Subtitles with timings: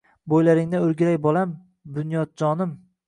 [0.33, 1.53] Boʻylaringdan oʻrgilay bolam,
[1.99, 2.73] Bunyodjonim